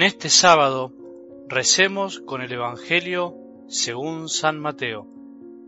[0.00, 0.94] En este sábado
[1.46, 3.36] recemos con el Evangelio
[3.68, 5.06] según San Mateo,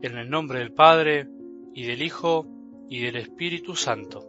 [0.00, 1.28] en el nombre del Padre,
[1.74, 2.46] y del Hijo,
[2.88, 4.24] y del Espíritu Santo.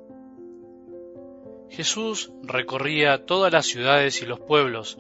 [1.70, 5.00] Jesús recorría todas las ciudades y los pueblos,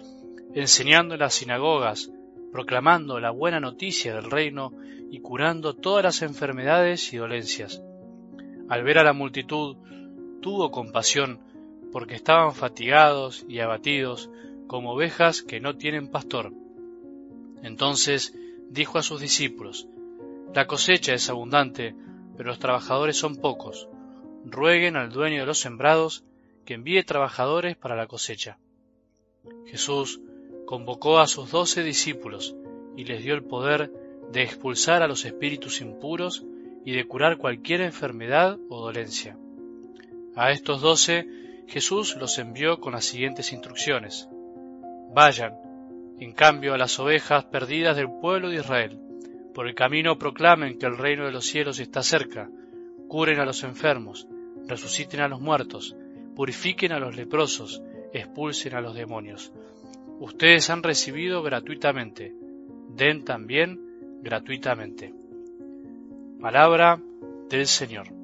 [0.54, 2.10] enseñando en las sinagogas,
[2.54, 4.72] proclamando la buena noticia del reino
[5.12, 7.84] y curando todas las enfermedades y dolencias.
[8.70, 9.76] Al ver a la multitud,
[10.42, 11.42] tuvo compasión,
[11.92, 14.30] porque estaban fatigados y abatidos,
[14.68, 16.54] como ovejas que no tienen pastor.
[17.62, 18.34] Entonces
[18.70, 19.88] dijo a sus discípulos,
[20.54, 21.96] La cosecha es abundante,
[22.36, 23.88] pero los trabajadores son pocos.
[24.46, 26.24] Rueguen al dueño de los sembrados
[26.66, 28.58] que envíe trabajadores para la cosecha.
[29.66, 30.22] Jesús
[30.66, 32.56] convocó a sus doce discípulos
[32.96, 33.92] y les dio el poder
[34.32, 36.44] de expulsar a los espíritus impuros
[36.86, 39.38] y de curar cualquier enfermedad o dolencia.
[40.36, 41.28] A estos doce
[41.68, 44.28] Jesús los envió con las siguientes instrucciones.
[45.14, 45.54] Vayan,
[46.20, 49.00] en cambio, a las ovejas perdidas del pueblo de Israel.
[49.54, 52.50] Por el camino proclamen que el reino de los cielos está cerca,
[53.08, 54.28] curen a los enfermos,
[54.68, 55.96] resuciten a los muertos,
[56.36, 59.54] purifiquen a los leprosos, expulsen a los demonios.
[60.20, 62.34] Ustedes han recibido gratuitamente,
[62.90, 63.80] den también
[64.22, 65.14] gratuitamente.
[66.40, 67.00] Palabra
[67.50, 68.23] del Señor.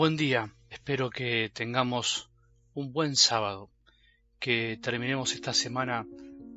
[0.00, 2.30] Buen día, espero que tengamos
[2.72, 3.68] un buen sábado,
[4.38, 6.06] que terminemos esta semana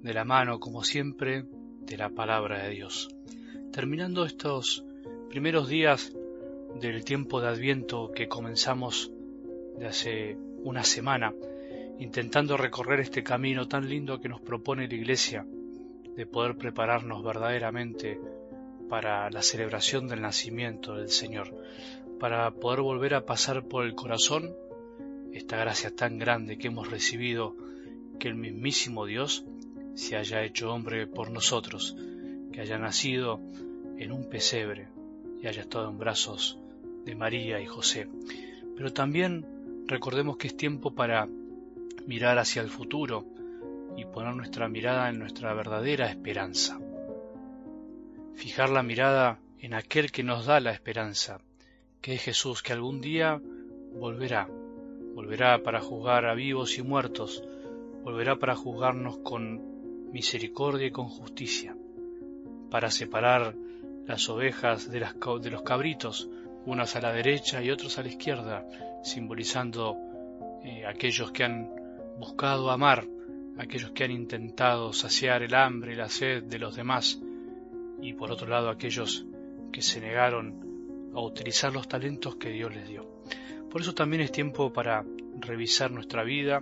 [0.01, 1.43] de la mano, como siempre,
[1.81, 3.09] de la palabra de Dios.
[3.73, 4.85] Terminando estos
[5.29, 6.13] primeros días
[6.79, 9.11] del tiempo de Adviento que comenzamos
[9.77, 11.33] de hace una semana,
[11.99, 15.45] intentando recorrer este camino tan lindo que nos propone la Iglesia,
[16.15, 18.21] de poder prepararnos verdaderamente
[18.87, 21.53] para la celebración del nacimiento del Señor,
[22.23, 24.55] para poder volver a pasar por el corazón
[25.33, 27.53] esta gracia tan grande que hemos recibido,
[28.17, 29.43] que el mismísimo Dios
[29.95, 31.97] se haya hecho hombre por nosotros,
[32.53, 33.41] que haya nacido
[33.97, 34.87] en un pesebre
[35.41, 36.57] y haya estado en brazos
[37.03, 38.07] de María y José.
[38.77, 41.27] Pero también recordemos que es tiempo para
[42.07, 43.25] mirar hacia el futuro
[43.97, 46.79] y poner nuestra mirada en nuestra verdadera esperanza.
[48.33, 51.41] Fijar la mirada en aquel que nos da la esperanza,
[52.03, 53.41] que es Jesús, que algún día
[53.93, 54.49] volverá,
[55.15, 57.41] volverá para juzgar a vivos y muertos,
[58.03, 61.77] volverá para juzgarnos con misericordia y con justicia,
[62.69, 63.55] para separar
[64.05, 66.29] las ovejas de, los cabritos,
[66.65, 68.67] unas a la derecha y otros a la izquierda,
[69.01, 69.95] simbolizando
[70.61, 71.71] eh, aquellos que han
[72.19, 73.07] buscado amar,
[73.57, 77.17] aquellos que han intentado saciar el hambre y la sed de los demás,
[78.01, 79.25] y por otro lado aquellos
[79.71, 80.62] que se negaron
[81.13, 83.07] a utilizar los talentos que Dios les dio.
[83.69, 85.05] Por eso también es tiempo para
[85.39, 86.61] revisar nuestra vida,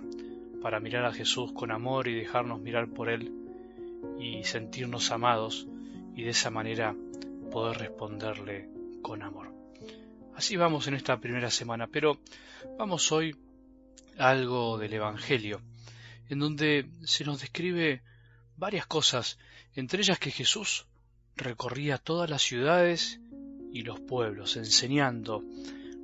[0.62, 3.32] para mirar a Jesús con amor y dejarnos mirar por Él
[4.18, 5.66] y sentirnos amados
[6.14, 6.94] y de esa manera
[7.50, 8.68] poder responderle
[9.02, 9.52] con amor.
[10.34, 12.18] Así vamos en esta primera semana, pero
[12.78, 13.36] vamos hoy
[14.18, 15.60] a algo del Evangelio,
[16.28, 18.02] en donde se nos describe
[18.56, 19.38] varias cosas,
[19.74, 20.86] entre ellas que Jesús
[21.36, 23.20] recorría todas las ciudades
[23.72, 25.44] y los pueblos, enseñando.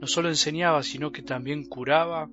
[0.00, 2.30] No solo enseñaba, sino que también curaba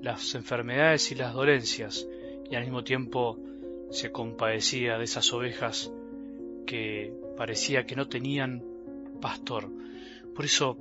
[0.00, 2.06] las enfermedades y las dolencias,
[2.50, 3.38] y al mismo tiempo
[3.90, 5.92] se compadecía de esas ovejas
[6.66, 8.62] que parecía que no tenían
[9.20, 9.70] pastor.
[10.34, 10.78] Por eso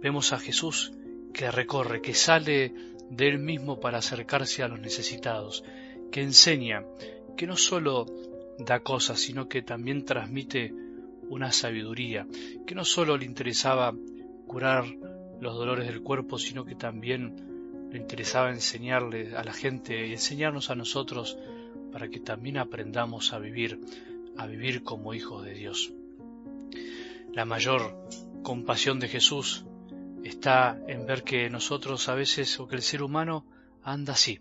[0.00, 0.92] vemos a Jesús
[1.32, 2.72] que recorre, que sale
[3.10, 5.64] de él mismo para acercarse a los necesitados,
[6.10, 6.84] que enseña,
[7.36, 8.06] que no solo
[8.58, 10.72] da cosas, sino que también transmite
[11.30, 12.26] una sabiduría,
[12.66, 13.94] que no solo le interesaba
[14.46, 14.84] curar
[15.40, 20.70] los dolores del cuerpo, sino que también le interesaba enseñarle a la gente y enseñarnos
[20.70, 21.38] a nosotros
[21.92, 23.80] para que también aprendamos a vivir,
[24.36, 25.92] a vivir como hijos de Dios.
[27.32, 27.96] La mayor
[28.42, 29.64] compasión de Jesús
[30.24, 33.46] está en ver que nosotros a veces o que el ser humano
[33.82, 34.40] anda así,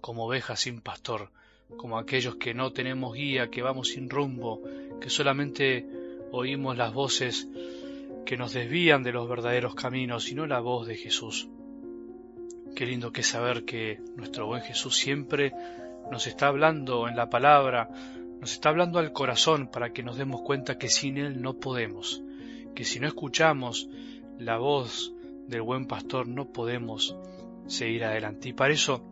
[0.00, 1.30] como oveja sin pastor,
[1.76, 4.62] como aquellos que no tenemos guía, que vamos sin rumbo,
[5.00, 5.86] que solamente
[6.34, 7.48] oímos las voces
[8.26, 11.48] que nos desvían de los verdaderos caminos y no la voz de Jesús.
[12.74, 15.52] Qué lindo que saber que nuestro buen Jesús siempre
[16.10, 17.88] nos está hablando en la palabra,
[18.40, 22.22] nos está hablando al corazón para que nos demos cuenta que sin Él no podemos,
[22.74, 23.88] que si no escuchamos
[24.38, 25.14] la voz
[25.46, 27.16] del buen pastor no podemos
[27.66, 28.48] seguir adelante.
[28.48, 29.04] Y para eso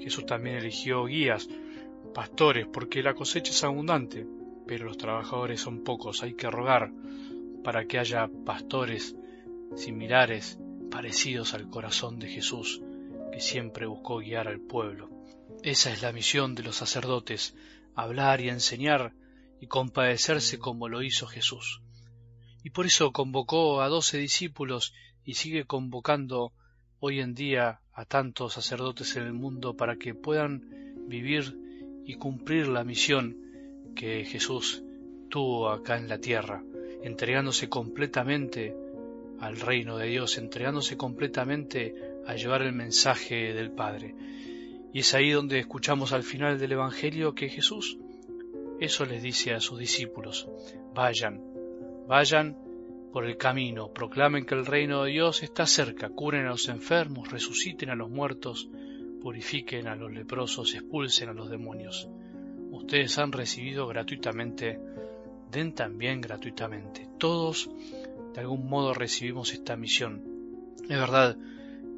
[0.00, 1.48] Jesús también eligió guías,
[2.14, 4.26] pastores, porque la cosecha es abundante,
[4.68, 6.22] pero los trabajadores son pocos.
[6.22, 6.92] Hay que rogar
[7.64, 9.16] para que haya pastores
[9.74, 10.58] similares,
[10.90, 12.82] parecidos al corazón de Jesús,
[13.32, 15.10] que siempre buscó guiar al pueblo.
[15.62, 17.56] Esa es la misión de los sacerdotes,
[17.94, 19.14] hablar y enseñar
[19.60, 21.80] y compadecerse como lo hizo Jesús.
[22.62, 24.92] Y por eso convocó a doce discípulos
[25.24, 26.52] y sigue convocando
[27.00, 30.62] hoy en día a tantos sacerdotes en el mundo para que puedan
[31.08, 31.58] vivir
[32.04, 33.47] y cumplir la misión
[33.94, 34.82] que Jesús
[35.28, 36.62] tuvo acá en la tierra,
[37.02, 38.74] entregándose completamente
[39.40, 41.94] al reino de Dios, entregándose completamente
[42.26, 44.14] a llevar el mensaje del Padre.
[44.92, 47.98] Y es ahí donde escuchamos al final del Evangelio que Jesús
[48.80, 50.48] eso les dice a sus discípulos,
[50.94, 51.42] vayan,
[52.06, 52.56] vayan
[53.12, 57.30] por el camino, proclamen que el reino de Dios está cerca, curen a los enfermos,
[57.30, 58.68] resuciten a los muertos,
[59.20, 62.08] purifiquen a los leprosos, expulsen a los demonios.
[62.78, 64.80] Ustedes han recibido gratuitamente,
[65.50, 67.08] den también gratuitamente.
[67.18, 67.68] Todos
[68.32, 70.22] de algún modo recibimos esta misión.
[70.82, 71.36] Es verdad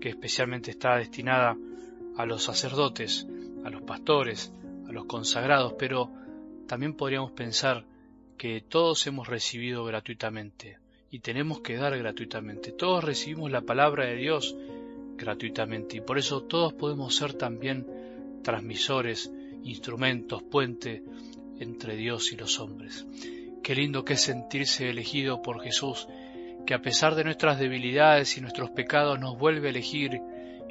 [0.01, 1.57] que especialmente está destinada
[2.17, 3.27] a los sacerdotes,
[3.63, 4.53] a los pastores,
[4.89, 6.11] a los consagrados, pero
[6.67, 7.85] también podríamos pensar
[8.39, 10.79] que todos hemos recibido gratuitamente
[11.11, 12.73] y tenemos que dar gratuitamente.
[12.73, 14.57] Todos recibimos la palabra de Dios
[15.17, 17.87] gratuitamente y por eso todos podemos ser también
[18.43, 19.31] transmisores,
[19.65, 21.03] instrumentos, puente
[21.59, 23.07] entre Dios y los hombres.
[23.63, 26.09] Qué lindo que es sentirse elegido por Jesús
[26.67, 30.21] que a pesar de nuestras debilidades y nuestros pecados nos vuelve a elegir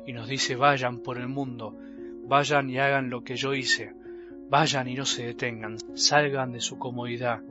[0.05, 1.77] y nos dice vayan por el mundo,
[2.25, 3.93] vayan y hagan lo que yo hice,
[4.49, 7.41] vayan y no se detengan, salgan de su comodidad,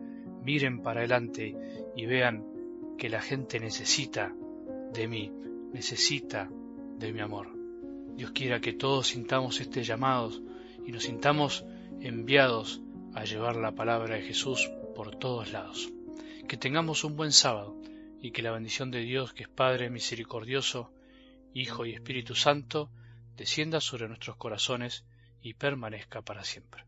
[0.43, 1.55] miren para adelante
[1.95, 2.45] y vean
[2.97, 4.35] que la gente necesita
[4.93, 5.31] de mí,
[5.73, 6.49] necesita
[6.99, 7.57] de mi amor.
[8.17, 10.31] Dios quiera que todos sintamos este llamado
[10.89, 11.67] y nos sintamos
[12.01, 12.81] enviados
[13.13, 15.93] a llevar la palabra de Jesús por todos lados.
[16.49, 17.77] Que tengamos un buen sábado
[18.23, 20.91] y que la bendición de Dios, que es Padre misericordioso,
[21.53, 22.91] Hijo y Espíritu Santo,
[23.37, 25.05] descienda sobre nuestros corazones
[25.43, 26.85] y permanezca para siempre.